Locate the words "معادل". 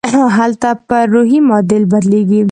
1.47-1.83